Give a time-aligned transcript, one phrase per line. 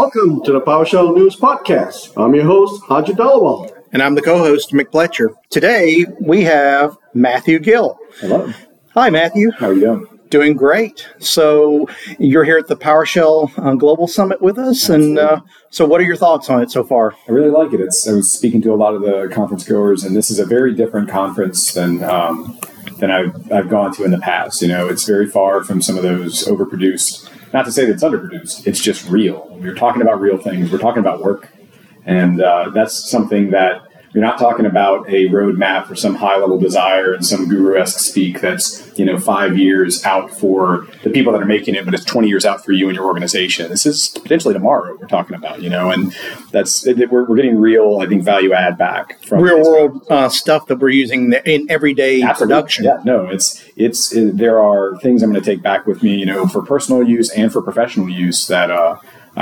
[0.00, 2.14] Welcome to the PowerShell News Podcast.
[2.16, 3.70] I'm your host, Haji Dalwal.
[3.92, 5.34] And I'm the co host, Mick Pletcher.
[5.50, 7.98] Today we have Matthew Gill.
[8.18, 8.50] Hello.
[8.94, 9.50] Hi, Matthew.
[9.50, 10.20] How are you doing?
[10.30, 11.06] Doing great.
[11.18, 11.86] So
[12.18, 16.04] you're here at the PowerShell uh, Global Summit with us, and uh, so what are
[16.04, 17.14] your thoughts on it so far?
[17.28, 17.80] I really like it.
[17.82, 20.46] It's I was speaking to a lot of the conference goers, and this is a
[20.46, 22.58] very different conference than um,
[23.00, 24.62] than I've, I've gone to in the past.
[24.62, 27.29] You know, it's very far from some of those overproduced.
[27.52, 28.66] Not to say that it's underproduced.
[28.66, 29.48] It's just real.
[29.60, 30.70] We're talking about real things.
[30.70, 31.48] We're talking about work,
[32.06, 36.58] and uh, that's something that you're not talking about a roadmap for some high level
[36.58, 41.32] desire and some guru esque speak that's you know five years out for the people
[41.32, 43.68] that are making it, but it's 20 years out for you and your organization.
[43.70, 46.14] This is potentially tomorrow we're talking about, you know, and
[46.50, 50.66] that's we're, we're getting real, I think, value add back from real world uh, stuff
[50.66, 52.54] that we're using in everyday Absolutely.
[52.54, 52.84] production.
[52.84, 56.16] Yeah, no, it's it's it, there are things I'm going to take back with me,
[56.16, 58.70] you know, for personal use and for professional use that.
[58.70, 58.96] Uh,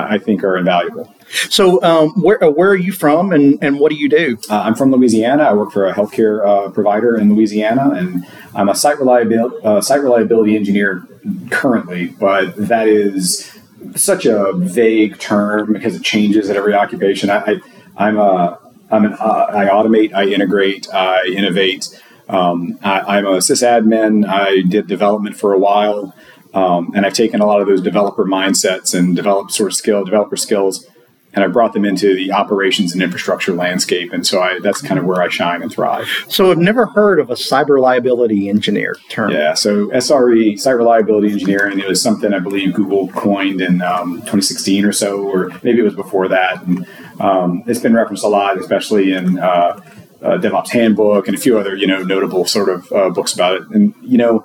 [0.08, 1.12] I think are invaluable.
[1.50, 4.38] So, um, where uh, where are you from, and, and what do you do?
[4.48, 5.42] Uh, I'm from Louisiana.
[5.44, 9.80] I work for a healthcare uh, provider in Louisiana, and I'm a site reliability uh,
[9.80, 11.06] site reliability engineer
[11.50, 12.08] currently.
[12.08, 13.58] But that is
[13.94, 17.30] such a vague term because it changes at every occupation.
[17.30, 17.60] I,
[17.96, 18.58] I am a
[18.91, 21.88] I'm an uh, I automate, I integrate, I innovate.
[22.28, 24.28] Um, I, I'm a sysadmin.
[24.28, 26.14] I did development for a while.
[26.54, 30.04] Um, and I've taken a lot of those developer mindsets and developed sort of skill,
[30.04, 30.86] developer skills,
[31.34, 34.12] and I brought them into the operations and infrastructure landscape.
[34.12, 36.08] And so I, that's kind of where I shine and thrive.
[36.28, 39.32] So I've never heard of a cyber liability engineer term.
[39.32, 39.54] Yeah.
[39.54, 44.84] So SRE, site reliability engineering, it was something I believe Google coined in um, 2016
[44.84, 46.62] or so, or maybe it was before that.
[46.62, 46.86] And
[47.20, 49.80] um, it's been referenced a lot, especially in uh,
[50.22, 53.60] uh, DevOps Handbook and a few other, you know, notable sort of uh, books about
[53.60, 53.69] it.
[53.69, 54.44] And, you know,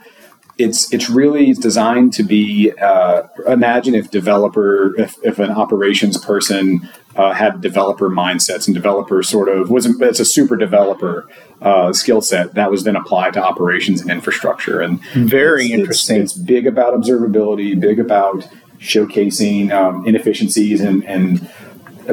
[0.58, 6.88] it's it's really designed to be uh, imagine if developer if, if an operations person
[7.16, 11.28] uh, had developer mindsets and developer sort of was it's a super developer
[11.62, 14.80] uh, skill set that was then applied to operations and infrastructure.
[14.80, 16.22] And very it's, interesting.
[16.22, 18.47] it's, it's, big about observability big about
[18.78, 21.50] showcasing um, inefficiencies and and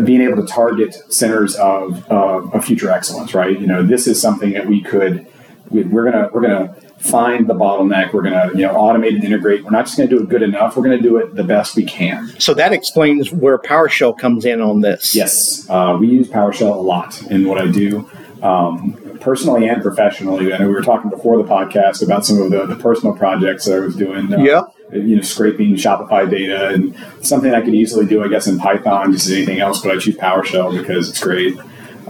[0.04, 3.60] being able to target centers of, of future excellence right?
[3.60, 5.26] You know this is something that we could
[5.68, 8.12] we, we're gonna we're gonna find the bottleneck.
[8.12, 9.64] We're going to, you know, automate and integrate.
[9.64, 10.76] We're not just going to do it good enough.
[10.76, 12.28] We're going to do it the best we can.
[12.38, 15.14] So that explains where PowerShell comes in on this.
[15.14, 18.08] Yes, uh, we use PowerShell a lot in what I do.
[18.42, 22.50] Um, personally and professionally, I know we were talking before the podcast about some of
[22.50, 24.32] the, the personal projects that I was doing.
[24.32, 24.62] Uh, yeah.
[24.92, 29.12] You know, scraping Shopify data and something I could easily do, I guess, in Python,
[29.12, 31.56] just as anything else, but I choose PowerShell because it's great.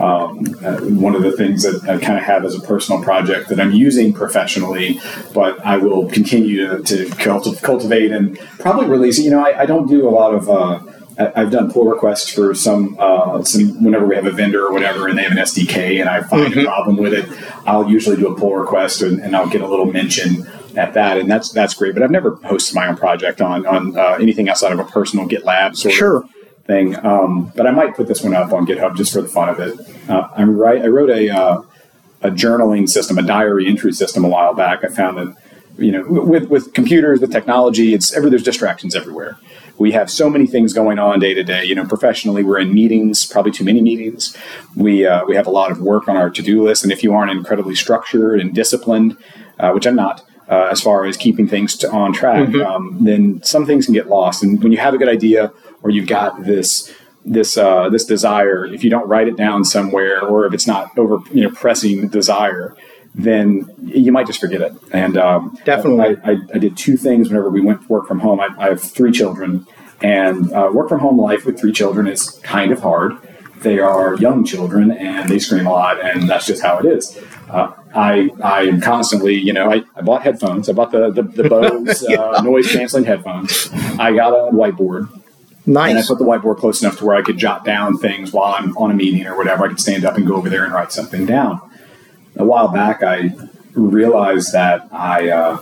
[0.00, 3.50] Um, uh, one of the things that I kind of have as a personal project
[3.50, 4.98] that I'm using professionally,
[5.34, 9.18] but I will continue to, to cultivate and probably release.
[9.18, 10.48] You know, I, I don't do a lot of.
[10.48, 10.80] Uh,
[11.18, 15.06] I've done pull requests for some, uh, some whenever we have a vendor or whatever,
[15.06, 16.60] and they have an SDK, and I find mm-hmm.
[16.60, 17.26] a problem with it.
[17.66, 20.46] I'll usually do a pull request, and, and, I'll get a little mention
[20.76, 21.92] at that, and that's that's great.
[21.92, 25.28] But I've never hosted my own project on on uh, anything outside of a personal
[25.28, 26.16] GitLab sort sure.
[26.18, 26.30] of
[26.64, 26.96] thing.
[27.04, 29.60] Um, but I might put this one up on GitHub just for the fun of
[29.60, 29.78] it.
[30.08, 30.82] Uh, I'm right.
[30.82, 31.62] I wrote a uh,
[32.22, 34.84] a journaling system, a diary entry system a while back.
[34.84, 35.36] I found that
[35.78, 39.38] you know with with computers, with technology, it's ever there's distractions everywhere.
[39.78, 41.64] We have so many things going on day to day.
[41.64, 44.36] You know, professionally, we're in meetings, probably too many meetings.
[44.76, 47.02] We uh, we have a lot of work on our to do list, and if
[47.02, 49.16] you aren't incredibly structured and disciplined,
[49.58, 52.60] uh, which I'm not, uh, as far as keeping things on track, mm-hmm.
[52.60, 54.42] um, then some things can get lost.
[54.42, 55.52] And when you have a good idea
[55.82, 56.92] or you've got this
[57.24, 60.96] this uh, this desire, if you don't write it down somewhere, or if it's not
[60.98, 62.74] over you know pressing desire,
[63.14, 64.72] then you might just forget it.
[64.92, 68.20] And um, definitely, I, I, I, did two things whenever we went to work from
[68.20, 68.40] home.
[68.40, 69.66] I, I have three children,
[70.02, 73.12] and uh, work from home life with three children is kind of hard.
[73.62, 77.18] They are young children and they scream a lot, and that's just how it is.
[77.48, 80.68] Uh, I I am constantly, you know, I, I bought headphones.
[80.68, 82.20] I bought the the, the Bose yeah.
[82.20, 83.68] uh, noise canceling headphones.
[83.98, 85.08] I got a whiteboard.
[85.66, 85.90] Nice.
[85.90, 88.54] And I put the whiteboard close enough to where I could jot down things while
[88.54, 89.66] I'm on a meeting or whatever.
[89.66, 91.60] I could stand up and go over there and write something down.
[92.36, 93.30] A while back, I
[93.74, 95.58] realized that I uh,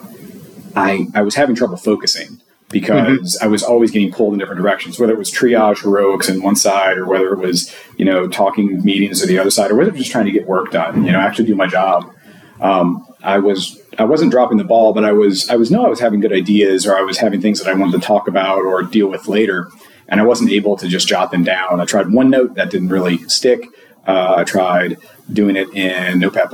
[0.77, 2.41] I I was having trouble focusing
[2.71, 3.45] because mm-hmm.
[3.45, 6.57] I was always getting pulled in different directions, whether it was triage heroics in one
[6.57, 9.91] side or whether it was, you know, talking meetings to the other side or whether
[9.91, 12.13] it was just trying to get work done, you know, actually do my job.
[12.61, 15.89] Um, I was I wasn't dropping the ball, but I was I was no I
[15.89, 18.59] was having good ideas or I was having things that I wanted to talk about
[18.59, 19.69] or deal with later,
[20.09, 21.81] and I wasn't able to just jot them down.
[21.81, 23.65] I tried OneNote that didn't really stick.
[24.07, 24.97] Uh, I tried
[25.31, 26.49] doing it in Notepad++.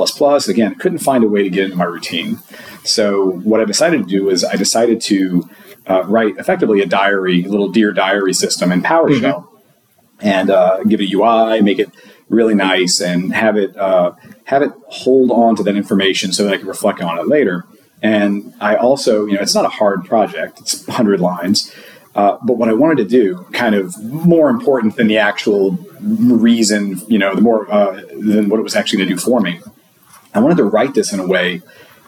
[0.49, 2.41] Again, couldn't find a way to get into my routine.
[2.83, 5.49] So what I decided to do is I decided to
[5.87, 9.21] uh, write effectively a diary, a little Dear Diary system in PowerShell.
[9.21, 10.27] Mm-hmm.
[10.27, 11.91] and uh, give it a UI, make it
[12.29, 14.13] really nice, and have it uh,
[14.45, 17.67] have it hold on to that information so that I can reflect on it later.
[18.03, 21.73] And I also, you know, it's not a hard project; it's 100 lines.
[22.15, 27.03] Uh, but what I wanted to do, kind of more important than the actual reason,
[27.09, 29.61] you know, the more uh, than what it was actually going to do for me,
[30.33, 31.61] I wanted to write this in a way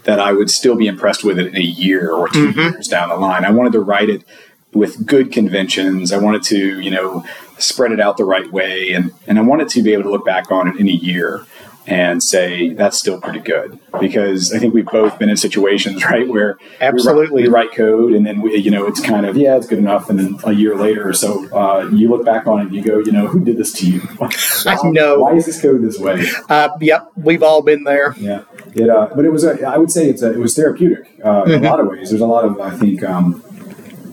[0.06, 2.58] that I would still be impressed with it in a year or 2 mm-hmm.
[2.61, 3.44] years down the line.
[3.44, 4.25] I wanted to write it
[4.73, 6.12] with good conventions.
[6.12, 7.25] I wanted to, you know,
[7.58, 10.25] spread it out the right way, and and I wanted to be able to look
[10.25, 11.44] back on it in a year
[11.88, 13.79] and say that's still pretty good.
[14.00, 17.76] Because I think we've both been in situations right where absolutely we write, we write
[17.76, 20.38] code and then we you know it's kind of yeah it's good enough and then
[20.44, 23.12] a year later or so uh, you look back on it and you go you
[23.12, 24.03] know who did this to you?
[24.67, 25.20] I know.
[25.20, 26.26] Why is this code this way?
[26.49, 28.14] Uh, yep we've all been there.
[28.19, 28.43] Yeah
[28.76, 31.43] it, uh, but it was a, I would say it's a, it was therapeutic uh,
[31.43, 31.50] mm-hmm.
[31.50, 31.67] in a mm-hmm.
[31.67, 33.43] lot of ways there's a lot of I think um,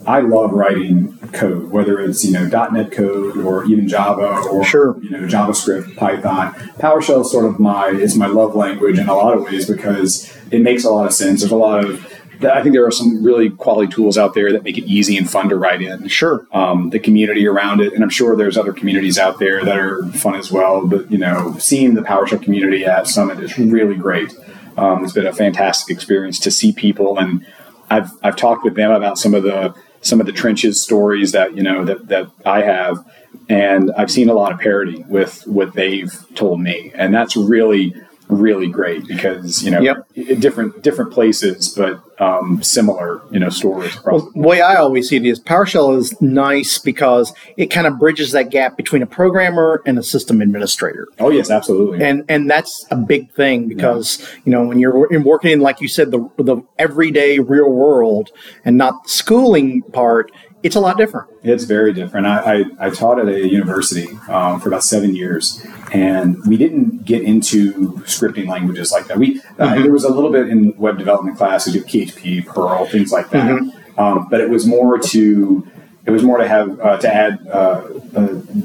[0.06, 4.98] I love writing code, whether it's you know .NET code or even Java or sure.
[5.02, 6.54] you know JavaScript, Python.
[6.80, 10.36] PowerShell is sort of my is my love language in a lot of ways because
[10.52, 11.42] it makes a lot of sense.
[11.42, 12.06] There's a lot of
[12.46, 15.30] I think there are some really quality tools out there that make it easy and
[15.30, 16.08] fun to write in.
[16.08, 16.46] Sure.
[16.52, 20.06] Um, the community around it, and I'm sure there's other communities out there that are
[20.08, 20.86] fun as well.
[20.86, 24.34] But you know, seeing the PowerShell community at Summit is really great.
[24.78, 27.46] Um, it's been a fantastic experience to see people, and
[27.90, 31.56] I've I've talked with them about some of the some of the trenches stories that
[31.56, 33.06] you know that that I have,
[33.50, 37.96] and I've seen a lot of parity with what they've told me, and that's really
[38.30, 40.08] really great because you know yep.
[40.40, 45.18] different different places but um, similar you know stories well, the way i always see
[45.18, 49.82] it is powershell is nice because it kind of bridges that gap between a programmer
[49.86, 54.28] and a system administrator oh yes absolutely and and that's a big thing because yeah.
[54.46, 58.30] you know when you're working in like you said the the everyday real world
[58.64, 60.32] and not the schooling part
[60.64, 61.30] it's a lot different.
[61.44, 62.26] It's very different.
[62.26, 67.04] I, I, I taught at a university um, for about seven years, and we didn't
[67.04, 69.20] get into scripting languages like that.
[69.20, 69.84] We uh, mm-hmm.
[69.84, 71.68] there was a little bit in web development class.
[71.68, 73.52] We classes, PHP, Perl, things like that.
[73.52, 74.00] Mm-hmm.
[74.00, 75.68] Um, but it was more to
[76.06, 77.82] it was more to have uh, to add uh,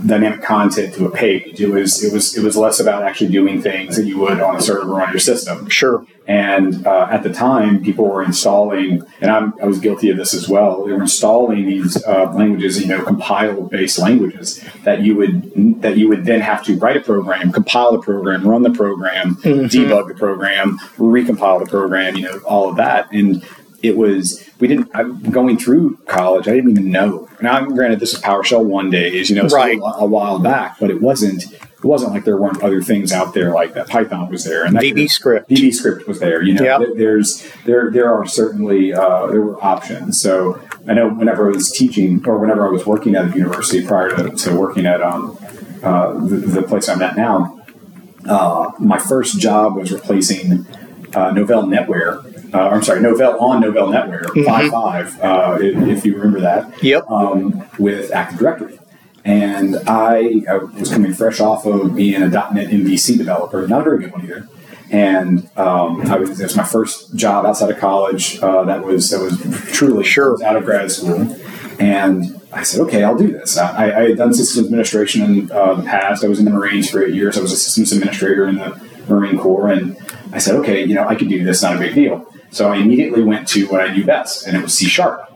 [0.06, 1.61] dynamic content to a page.
[1.61, 4.56] It was it was it was less about actually doing things that you would on
[4.56, 5.69] a server on your system.
[5.69, 6.05] Sure.
[6.26, 10.35] And uh, at the time, people were installing, and I'm, i was guilty of this
[10.35, 10.85] as well.
[10.85, 16.08] They were installing these uh, languages, you know, compile-based languages that you would that you
[16.08, 19.67] would then have to write a program, compile the program, run the program, mm-hmm.
[19.67, 23.11] debug the program, recompile the program, you know, all of that.
[23.12, 23.44] And
[23.83, 27.29] it was we didn't I'm going through college i didn't even know.
[27.41, 29.79] Now granted this was powershell one days you know right.
[29.79, 33.53] a, while back but it wasn't it wasn't like there weren't other things out there
[33.53, 33.89] like that.
[33.89, 35.49] Python was there and that VB script.
[35.49, 36.63] VB script was there you know.
[36.63, 36.97] Yep.
[36.97, 40.21] there's there there are certainly uh, there were options.
[40.21, 43.87] So i know whenever i was teaching or whenever i was working at a university
[43.87, 45.37] prior to, to working at um,
[45.83, 47.61] uh, the, the, place i'm at now
[48.27, 50.67] uh, my first job was replacing
[51.15, 54.75] uh, Novell NetWare uh, I'm sorry, Novell on Novell NetWare, mm-hmm.
[54.75, 56.83] 5.5, uh, if, if, you remember that.
[56.83, 57.11] Yep.
[57.11, 58.79] Um, with Active Directory.
[59.25, 63.84] And I, I, was coming fresh off of being a .NET MVC developer, not a
[63.84, 64.49] very good one either.
[64.91, 68.39] And um, I was, it was my first job outside of college.
[68.41, 69.39] Uh, that was that was
[69.70, 71.37] truly sure out of grad school.
[71.79, 73.58] And I said, okay, I'll do this.
[73.58, 76.25] I, I had done systems administration in uh, the past.
[76.25, 77.37] I was in the Marines for eight years.
[77.37, 79.96] I was a systems administrator in the Marine Corps, and
[80.32, 81.63] I said, okay, you know, I could do this.
[81.63, 82.27] Not a big deal.
[82.50, 85.31] So I immediately went to what I knew best, and it was C sharp.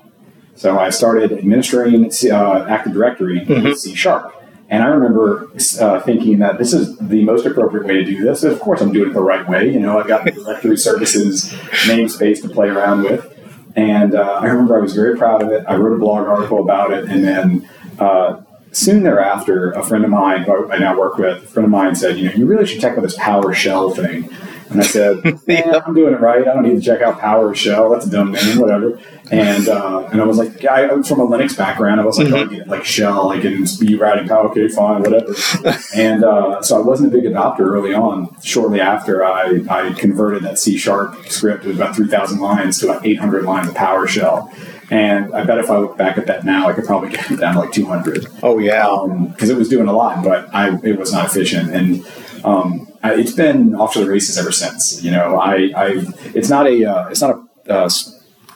[0.54, 3.64] So I started administering uh, Active Directory mm-hmm.
[3.64, 4.35] with C sharp.
[4.69, 5.50] And I remember
[5.81, 8.42] uh, thinking that this is the most appropriate way to do this.
[8.42, 9.71] Of course, I'm doing it the right way.
[9.71, 11.52] You know, I've got the directory services
[11.85, 13.28] namespace to play around with.
[13.76, 15.64] And uh, I remember I was very proud of it.
[15.69, 17.04] I wrote a blog article about it.
[17.04, 18.40] And then uh,
[18.71, 21.95] soon thereafter, a friend of mine who I now work with, a friend of mine
[21.95, 24.31] said, you know, you really should check out this PowerShell thing.
[24.71, 26.47] And I said, yeah, I'm doing it right.
[26.47, 27.92] I don't need to check out PowerShell.
[27.92, 28.99] That's a dumb name, whatever.
[29.31, 32.00] And uh, and I was like, I, was from a Linux background.
[32.00, 32.62] I was like, mm-hmm.
[32.62, 35.35] oh, like shell, I can be writing Power, okay, fine, whatever.
[35.97, 38.37] and uh, so I wasn't a big adopter early on.
[38.42, 43.07] Shortly after, I, I converted that C sharp script with about 3,000 lines to about
[43.07, 44.52] 800 lines of PowerShell.
[44.90, 47.40] And I bet if I look back at that now, I could probably get it
[47.40, 48.26] down to like 200.
[48.42, 48.85] Oh, yeah.
[49.31, 51.71] Because um, it was doing a lot, but I it was not efficient.
[51.71, 52.07] And
[52.45, 55.03] um, it's been off to the races ever since.
[55.03, 56.03] You know, I, I
[56.35, 57.91] it's not a uh, it's not a uh,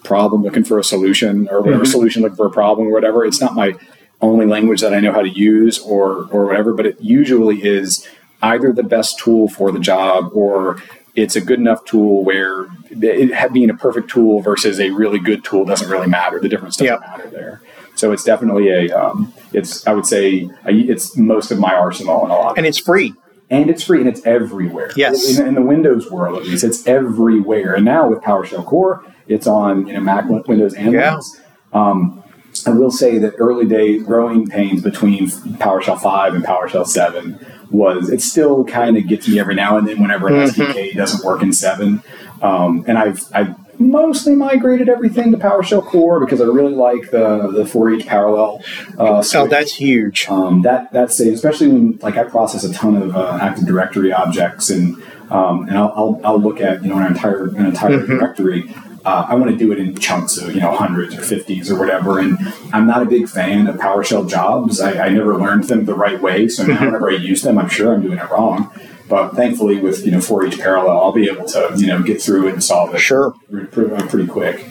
[0.04, 1.90] problem looking for a solution or whatever mm-hmm.
[1.90, 3.24] solution looking for a problem or whatever.
[3.24, 3.74] It's not my
[4.20, 8.06] only language that I know how to use or or whatever, but it usually is
[8.42, 10.80] either the best tool for the job or
[11.16, 15.42] it's a good enough tool where it being a perfect tool versus a really good
[15.42, 16.38] tool doesn't really matter.
[16.38, 17.00] The difference doesn't yep.
[17.00, 17.62] matter there.
[17.94, 22.26] So it's definitely a, um, it's I would say a, it's most of my arsenal
[22.26, 22.58] in a lot.
[22.58, 23.14] And it's free.
[23.48, 24.90] And it's free and it's everywhere.
[24.96, 25.38] Yes.
[25.38, 27.74] In, in the Windows world, at least, it's everywhere.
[27.74, 31.14] And now with PowerShell Core, it's on you know Mac, Windows, and Yeah.
[31.16, 31.40] Linux.
[31.72, 32.22] Um,
[32.66, 37.38] I will say that early days growing pains between PowerShell 5 and PowerShell 7
[37.70, 41.24] was it still kind of gets me every now and then whenever an SDK doesn't
[41.24, 42.02] work in 7.
[42.40, 47.48] Um, and I've I've mostly migrated everything to PowerShell Core because I really like the
[47.52, 48.62] the for each parallel.
[48.98, 50.26] Uh, Oh, that's huge.
[50.28, 54.12] Um, that that saves, especially when like I process a ton of uh, Active Directory
[54.12, 54.96] objects, and
[55.30, 58.72] um, and I'll, I'll, I'll look at you know an entire an entire directory.
[59.04, 61.78] Uh, I want to do it in chunks of you know hundreds or fifties or
[61.78, 62.36] whatever, and
[62.72, 64.80] I'm not a big fan of PowerShell jobs.
[64.80, 67.68] I, I never learned them the right way, so now whenever I use them, I'm
[67.68, 68.72] sure I'm doing it wrong.
[69.08, 72.20] But thankfully, with you know for each parallel, I'll be able to you know get
[72.20, 73.34] through it and solve it Sure.
[73.50, 74.64] pretty, pretty quick.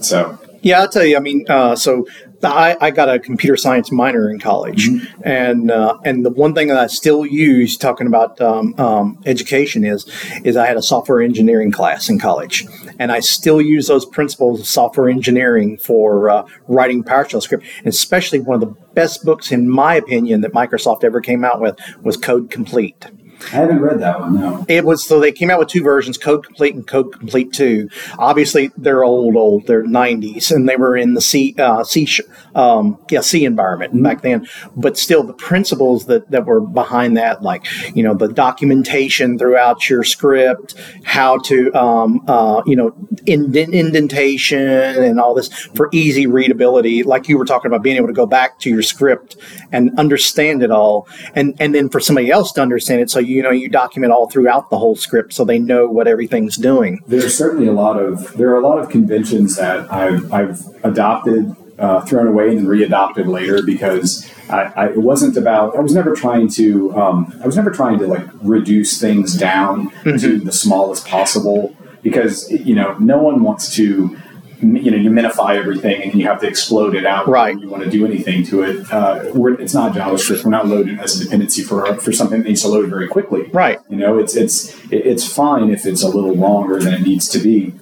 [0.00, 1.16] So Yeah, I'll tell you.
[1.16, 2.06] I mean, uh, so
[2.44, 4.88] I, I got a computer science minor in college,
[5.22, 9.84] and uh, and the one thing that I still use talking about um, um, education
[9.84, 10.10] is
[10.44, 12.66] is I had a software engineering class in college,
[12.98, 17.88] and I still use those principles of software engineering for uh, writing PowerShell script, and
[17.88, 21.78] especially one of the best books, in my opinion, that Microsoft ever came out with
[22.02, 23.06] was Code Complete.
[23.46, 24.34] I haven't read that one.
[24.34, 24.64] No.
[24.68, 27.88] It was so they came out with two versions, Code Complete and Code Complete Two.
[28.18, 29.66] Obviously, they're old, old.
[29.66, 32.20] They're nineties, and they were in the C, uh, C, sh-
[32.54, 34.46] um, yeah, C environment back then.
[34.76, 39.88] But still, the principles that that were behind that, like you know, the documentation throughout
[39.88, 42.94] your script, how to, um, uh, you know,
[43.26, 47.02] indent- indentation and all this for easy readability.
[47.02, 49.36] Like you were talking about, being able to go back to your script
[49.72, 53.31] and understand it all, and and then for somebody else to understand it, so you
[53.40, 57.00] know you document all throughout the whole script, so they know what everything's doing.
[57.06, 61.54] There's certainly a lot of there are a lot of conventions that I've, I've adopted,
[61.78, 66.14] uh, thrown away, and readopted later because I, I it wasn't about I was never
[66.14, 71.06] trying to um, I was never trying to like reduce things down to the smallest
[71.06, 74.18] possible because you know no one wants to
[74.62, 77.54] you know you minify everything and you have to explode it out Right.
[77.54, 78.90] when you want to do anything to it.
[78.92, 80.44] Uh, we're, it's not JavaScript.
[80.44, 83.42] We're not loading as a dependency for for something that needs to load very quickly.
[83.52, 83.78] Right.
[83.90, 87.38] You know, it's it's it's fine if it's a little longer than it needs to
[87.38, 87.74] be,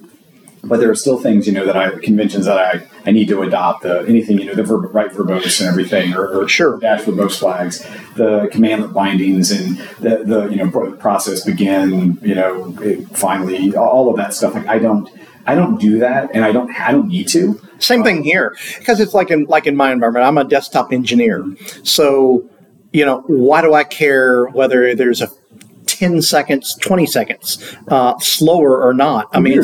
[0.63, 3.41] but there are still things you know that I conventions that I, I need to
[3.41, 3.85] adopt.
[3.85, 6.79] Uh, anything you know, the verb, right verbose and everything, or, or Sure.
[6.79, 7.79] dash verbose flags,
[8.15, 12.17] the commandlet bindings, and the the you know process begin.
[12.21, 14.53] You know, it, finally, all of that stuff.
[14.55, 15.09] Like I don't
[15.45, 17.59] I don't do that, and I don't I don't need to.
[17.79, 20.25] Same thing here, because it's like in like in my environment.
[20.25, 21.45] I'm a desktop engineer,
[21.83, 22.47] so
[22.93, 25.29] you know why do I care whether there's a
[25.85, 29.27] 10 seconds, 20 seconds uh, slower or not?
[29.33, 29.61] I mean,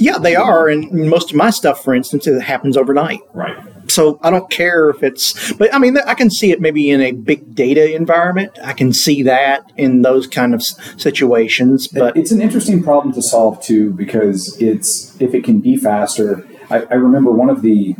[0.00, 3.20] yeah, they are, and most of my stuff, for instance, it happens overnight.
[3.34, 3.56] Right.
[3.88, 7.00] So I don't care if it's, but I mean, I can see it maybe in
[7.00, 8.58] a big data environment.
[8.62, 13.22] I can see that in those kind of situations, but it's an interesting problem to
[13.22, 16.46] solve too because it's if it can be faster.
[16.70, 17.94] I, I remember one of the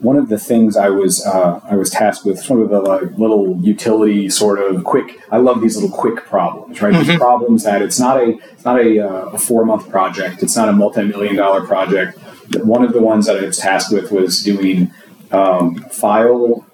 [0.00, 3.18] one of the things I was uh, I was tasked with some of the like,
[3.18, 5.20] little utility sort of quick.
[5.30, 6.94] I love these little quick problems, right?
[7.04, 10.42] These problems that it's not a it's not a, uh, a four month project.
[10.42, 12.18] It's not a multi million dollar project.
[12.64, 14.92] One of the ones that I was tasked with was doing
[15.30, 16.64] um, file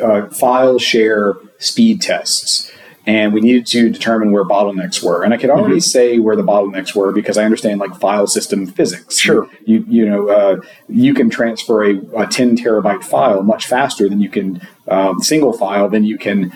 [0.00, 2.70] uh, file share speed tests.
[3.04, 6.44] And we needed to determine where bottlenecks were, and I could already say where the
[6.44, 9.18] bottlenecks were because I understand like file system physics.
[9.18, 9.50] Sure.
[9.64, 14.20] you you know uh, you can transfer a, a 10 terabyte file much faster than
[14.20, 16.52] you can um, single file than you can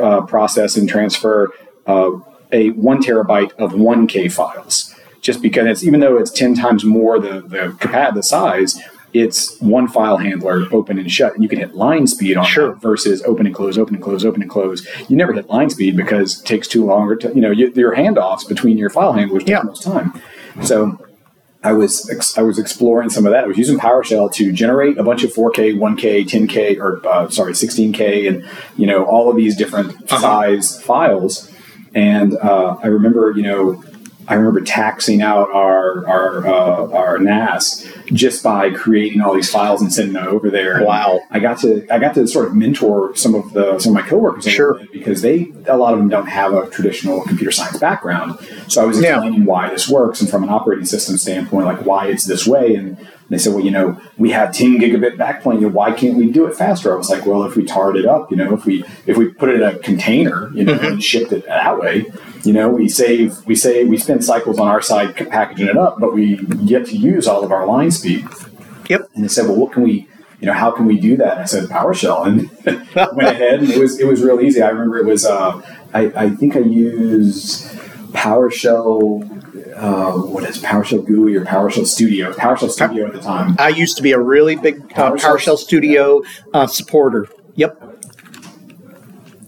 [0.00, 1.52] uh, process and transfer
[1.88, 2.12] uh,
[2.52, 7.18] a one terabyte of 1k files just because it's even though it's 10 times more
[7.18, 8.80] the the the size
[9.12, 12.74] it's one file handler open and shut and you can hit line speed on Sure.
[12.76, 15.96] versus open and close open and close open and close you never hit line speed
[15.96, 19.42] because it takes too longer to you know you, your handoffs between your file handlers
[19.42, 19.62] take Yeah.
[19.62, 20.12] most time
[20.62, 20.98] so
[21.62, 23.44] I was ex- I was exploring some of that.
[23.44, 27.52] I was using PowerShell to generate a bunch of 4K, 1K, 10K, or uh, sorry,
[27.52, 28.48] 16K, and
[28.78, 31.52] you know all of these different size files.
[31.94, 33.82] And uh, I remember, you know,
[34.28, 39.80] I remember taxing out our our uh, our NAS just by creating all these files
[39.82, 40.84] and sending them over there.
[40.84, 41.20] Wow.
[41.30, 44.08] I got to I got to sort of mentor some of the some of my
[44.08, 44.80] coworkers Sure.
[44.92, 48.38] because they a lot of them don't have a traditional computer science background.
[48.68, 49.14] So I was Yeah.
[49.16, 52.74] explaining why this works and from an operating system standpoint, like why it's this way.
[52.74, 52.98] And
[53.30, 55.58] they said, well, you know, we have 10 gigabit backplane.
[55.64, 56.92] and Why can't we do it faster?
[56.92, 59.28] I was like, well, if we tarred it up, you know, if we if we
[59.28, 62.06] put it in a container, you know, and shipped it that way,
[62.42, 66.00] you know, we save we say we spend cycles on our side packaging it up,
[66.00, 68.26] but we get to use all of our line speed.
[68.88, 69.10] Yep.
[69.14, 70.08] And they said, well, what can we
[70.40, 71.32] you know, how can we do that?
[71.32, 72.26] And I said PowerShell,
[72.66, 74.62] and went ahead, and it was it was real easy.
[74.62, 75.60] I remember it was uh,
[75.92, 77.66] I, I think I used
[78.12, 79.38] PowerShell.
[79.76, 82.32] Uh, what is PowerShell GUI or PowerShell Studio?
[82.32, 83.56] PowerShell Studio at the time.
[83.58, 85.18] I used to be a really big uh, PowerShell?
[85.18, 87.28] PowerShell Studio uh, supporter.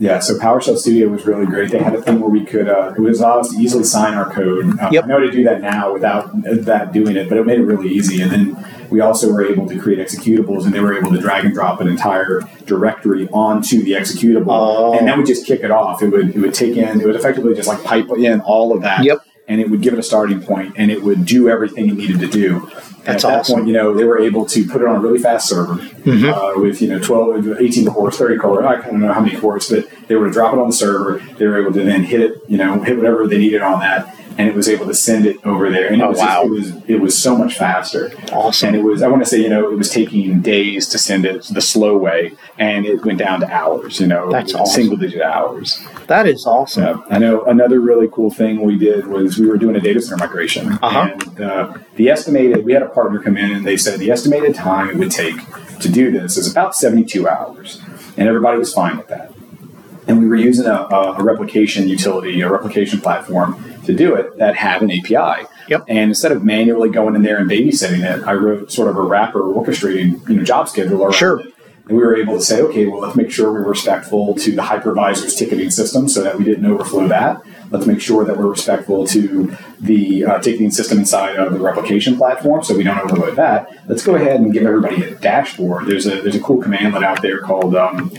[0.03, 1.71] Yeah, so PowerShell Studio was really great.
[1.71, 4.15] They had a thing where we could, uh, it was allowed us to easily sign
[4.15, 4.77] our code.
[4.81, 5.05] Uh, Yep.
[5.05, 7.89] I know to do that now without that doing it, but it made it really
[7.89, 8.21] easy.
[8.21, 11.45] And then we also were able to create executables, and they were able to drag
[11.45, 14.99] and drop an entire directory onto the executable, Oh.
[14.99, 16.03] and that would just kick it off.
[16.03, 18.83] It would it would take in, it would effectively just like pipe in all of
[18.83, 19.05] that.
[19.05, 19.19] Yep.
[19.53, 22.21] And it would give it a starting point, and it would do everything it needed
[22.21, 22.71] to do.
[23.05, 23.55] That's at that awesome.
[23.57, 26.33] point, you know, they were able to put it on a really fast server Mm-hmm.
[26.33, 29.71] uh, with, you know, 12, 18 cores, 30 cores, I don't know how many cores,
[29.71, 31.19] but they were to drop it on the server.
[31.39, 34.15] They were able to then hit it, you know, hit whatever they needed on that.
[34.39, 35.87] And it was able to send it over there.
[35.93, 36.43] And it Oh, was wow.
[36.45, 38.13] just, it was it was so much faster.
[38.33, 38.69] Awesome.
[38.69, 41.25] And it was I want to say, you know, it was taking days to send
[41.25, 44.75] it the slow way and it went down to hours, you know, That's awesome.
[44.83, 45.83] single digit hours.
[46.09, 46.83] That is awesome.
[46.85, 47.03] Yeah.
[47.17, 50.17] I know another really cool thing we did was we were doing a data center
[50.27, 51.09] migration, Uh-huh.
[51.13, 54.55] and uh, the estimated we had a partner come in and they said the estimated
[54.55, 55.37] time it would take
[55.81, 57.81] to do this is about seventy two hours,
[58.17, 59.32] and everybody was fine with that.
[60.07, 64.57] And we were using a, a, replication utility, a replication platform to do it that
[64.57, 65.47] had an API.
[65.69, 65.85] Yep.
[65.89, 69.03] And instead of manually going in there and babysitting it, I wrote sort of a
[69.03, 71.41] wrapper orchestrating, you know, job schedule around Sure.
[71.41, 71.55] it.
[71.89, 74.63] And we were able to say, okay, well, let's make sure we're respectful to the
[74.63, 77.43] hypervisor's ticketing system so that we didn't overflow that.
[77.71, 82.17] Let's make sure that we're respectful to the uh, ticketing system inside of the replication
[82.17, 83.77] platform so we don't overload that.
[83.89, 85.87] Let's go ahead and give everybody a dashboard.
[85.87, 88.13] There's a there's a cool commandlet out there called um,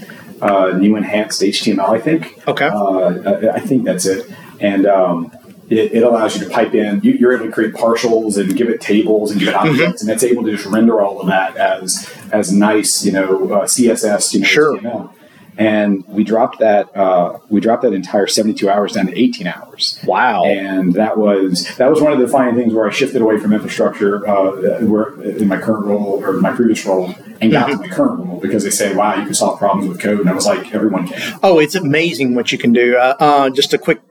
[0.44, 2.48] uh, new enhanced HTML, I think.
[2.48, 2.68] Okay.
[2.68, 4.30] Uh, I, think that's it.
[4.60, 5.32] And um,
[5.70, 8.70] it, it allows you to pipe in, you, you're able to create partials and give
[8.70, 9.70] it tables and give it Mm-hmm.
[9.70, 13.54] objects, and it's able to just render all of that as as nice, you know,
[13.54, 14.78] uh, CSS, you know, Sure.
[14.78, 15.14] HTML.
[15.58, 20.00] And we dropped that uh, we dropped that entire 72 hours down to 18 hours.
[20.06, 20.46] Wow.
[20.46, 23.54] And that was that was one of the defining things where I shifted away from
[23.54, 27.84] infrastructure, uh, where in my current role or my previous role, and got Mm-hmm.
[27.84, 30.30] to my current role because they say, "Wow, you can solve problems with code," and
[30.30, 32.98] I was like, "Everyone can." Oh, it's amazing what you can do.
[32.98, 34.02] Uh, uh, just a quick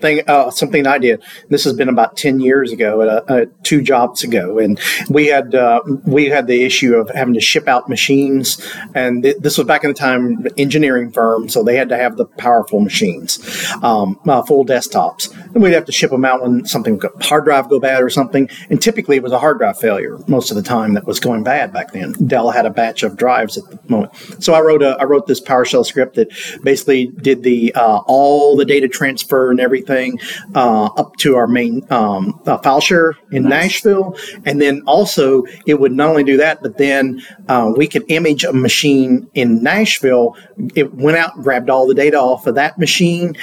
[0.00, 1.22] thing, uh, something I did.
[1.48, 5.54] This has been about ten years ago, uh, uh, two jobs ago, and we had
[5.54, 8.60] uh, we had the issue of having to ship out machines,
[8.94, 12.16] and th- this was back in the time engineering firm, so they had to have
[12.16, 13.38] the powerful machines,
[13.82, 17.68] um, uh, full desktops, and we'd have to ship them out when something hard drive
[17.68, 20.62] go bad or something, and typically it was a hard drive failure most of the
[20.62, 22.12] time that was going bad back then.
[22.26, 25.26] Dell had a batch of drives at the moment, so I wrote a I wrote
[25.26, 26.28] this PowerShell script that
[26.62, 30.18] basically did the uh, all the data transfer and everything
[30.54, 35.80] uh, up to our main um, uh, file share in Nashville, and then also it
[35.80, 40.36] would not only do that, but then uh, we could image a machine in Nashville.
[40.74, 43.36] It went out, grabbed all the data off of that machine,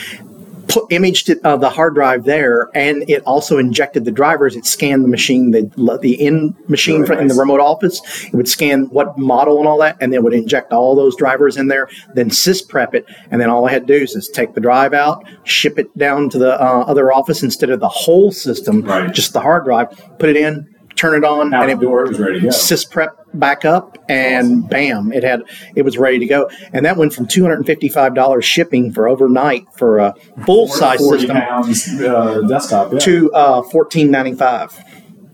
[0.80, 4.56] put imaged it, uh, the hard drive there, and it also injected the drivers.
[4.56, 5.70] It scanned the machine, the
[6.02, 8.02] the in machine in the remote office.
[8.26, 11.58] It would scan what model and all that, and then would inject all those drivers
[11.58, 11.90] in there.
[12.14, 14.62] Then sys prep it, and then all I had to do is just take the
[14.62, 18.82] drive out, ship it down to the uh, other office instead of the whole system,
[18.82, 19.14] Right.
[19.14, 19.88] just the hard drive.
[20.20, 22.48] Put it in, turn it on, and it was ready to go.
[22.50, 25.42] sys prep back up and bam it had
[25.76, 30.14] it was ready to go and that went from $255 shipping for overnight for a
[30.46, 33.00] full size system pounds uh, desktop, yeah.
[33.00, 34.84] to uh, 1495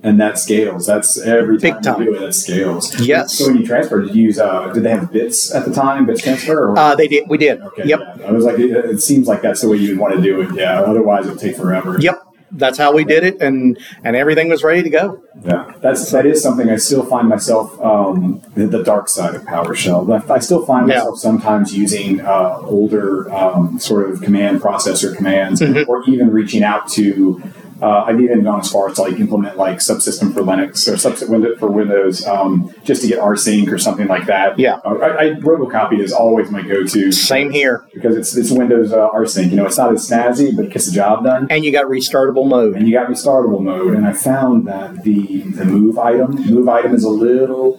[0.03, 0.85] and that scales.
[0.85, 2.01] That's every Big time, time.
[2.01, 2.99] you do it, that scales.
[2.99, 3.37] Yes.
[3.37, 4.37] So when you transfer, did you use?
[4.37, 6.05] Uh, did they have BITS at the time?
[6.05, 6.71] BITS transfer?
[6.71, 6.77] Or?
[6.77, 7.85] uh, they did we did okay.
[7.85, 8.27] yep Yeah.
[8.27, 10.53] I was like, it, it seems like that's the way you'd want to do it.
[10.55, 10.81] Yeah.
[10.81, 11.97] Otherwise, it'll take forever.
[11.99, 12.21] yep
[12.53, 16.25] that's how we did it and and everything was ready to go Yeah, that's that
[16.25, 20.29] is something I still find myself um, the, the dark side of PowerShell.
[20.29, 20.97] I still find Yeah.
[20.99, 25.89] myself sometimes using uh, older um, sort of command processor commands, Mm-hmm.
[25.89, 27.41] or even reaching out to.
[27.83, 31.29] Uh, I've even gone as far as to like implement like subsystem for Linux or
[31.29, 34.57] window for Windows um, just to get rsync or something like that.
[34.57, 34.75] Yeah.
[34.85, 39.09] uh, I, I, Robocopy is always my go-to same here because it's it's Windows uh,
[39.09, 39.49] rsync.
[39.49, 41.87] You know, it's not as snazzy, but it gets the job done and you got
[41.87, 43.95] restartable mode and you got restartable mode.
[43.95, 47.73] And I found that the the move item move item is a little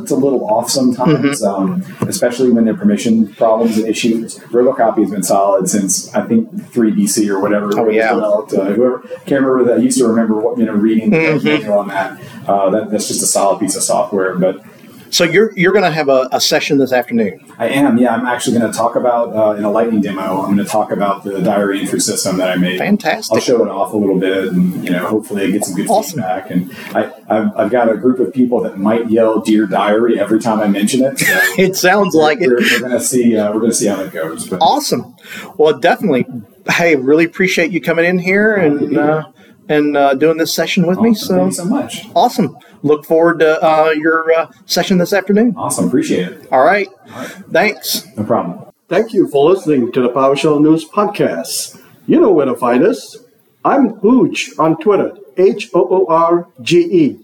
[0.00, 4.38] it's a little off sometimes, um, especially when there are permission problems and issues.
[4.38, 7.78] Robocopy has been solid since I think three BC or whatever.
[7.78, 8.14] Oh, yeah.
[8.14, 8.54] developed.
[8.54, 9.80] Uh, whoever can't remember that.
[9.80, 12.20] I used to remember what you know reading the manual on that.
[12.46, 12.90] Uh, that.
[12.90, 14.64] That's just a solid piece of software, but.
[15.10, 17.38] So you're you're going to have a, a, session this afternoon.
[17.56, 17.98] I am.
[17.98, 20.42] Yeah, I'm actually going to talk about uh, in a lightning demo.
[20.42, 22.78] I'm going to talk about the diary entry system that I made.
[22.78, 23.32] Fantastic.
[23.32, 25.88] I'll show it off a little bit, and you know, hopefully, I get some good
[25.88, 26.18] awesome.
[26.18, 26.50] feedback.
[26.50, 30.40] And I, I've, I've, got a group of people that might yell "Dear Diary" every
[30.40, 31.20] time I mention it.
[31.20, 31.26] So
[31.58, 32.72] it sounds like we're, it.
[32.72, 33.36] We're going to see.
[33.36, 34.48] Uh, we're going to see how that goes.
[34.48, 34.56] But.
[34.60, 35.14] Awesome.
[35.56, 36.26] Well, definitely.
[36.68, 38.96] Hey, really appreciate you coming in here and.
[38.96, 39.24] Uh,
[39.68, 41.10] and uh, doing this session with awesome.
[41.10, 41.14] me.
[41.14, 42.06] So, Thank you so much.
[42.14, 42.58] Awesome.
[42.82, 45.54] Look forward to uh, your uh, session this afternoon.
[45.56, 45.86] Awesome.
[45.86, 46.52] Appreciate it.
[46.52, 46.88] All right.
[46.88, 47.30] All right.
[47.50, 48.06] Thanks.
[48.16, 48.70] No problem.
[48.88, 51.80] Thank you for listening to the PowerShell News Podcast.
[52.06, 53.16] You know where to find us.
[53.64, 57.20] I'm Hooge on Twitter, H O O R G E.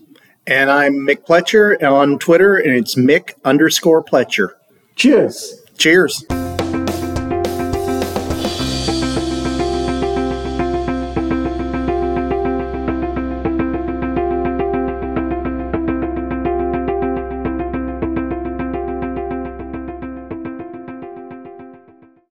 [0.46, 4.52] And I'm Mick Pletcher on Twitter, and it's Mick underscore Pletcher.
[4.96, 5.62] Cheers.
[5.76, 6.24] Cheers.